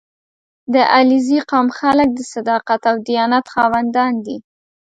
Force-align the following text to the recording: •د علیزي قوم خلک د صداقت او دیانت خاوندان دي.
•د 0.73 0.75
علیزي 0.95 1.39
قوم 1.49 1.67
خلک 1.79 2.09
د 2.13 2.19
صداقت 2.33 2.81
او 2.91 2.95
دیانت 3.07 3.45
خاوندان 3.53 4.13
دي. 4.25 4.37